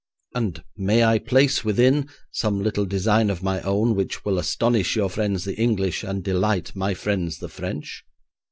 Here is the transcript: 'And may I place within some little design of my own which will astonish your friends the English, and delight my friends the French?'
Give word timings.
'And 0.33 0.63
may 0.77 1.03
I 1.03 1.19
place 1.19 1.63
within 1.63 2.09
some 2.31 2.59
little 2.63 2.85
design 2.87 3.29
of 3.29 3.43
my 3.43 3.61
own 3.61 3.93
which 3.93 4.25
will 4.25 4.39
astonish 4.39 4.95
your 4.95 5.11
friends 5.11 5.45
the 5.45 5.55
English, 5.61 6.03
and 6.03 6.23
delight 6.23 6.75
my 6.75 6.95
friends 6.95 7.37
the 7.37 7.49
French?' 7.49 8.03